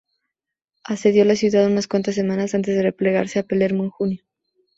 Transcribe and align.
Asedió 0.83 1.25
la 1.25 1.35
ciudad 1.35 1.67
unas 1.67 1.87
cuantas 1.87 2.15
semanas, 2.15 2.55
antes 2.55 2.75
de 2.75 2.81
replegarse 2.81 3.37
a 3.37 3.43
Palermo 3.45 3.83
en 3.83 3.89
junio. 3.91 4.23